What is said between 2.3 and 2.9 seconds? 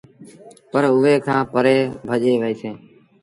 وهيٚسينٚ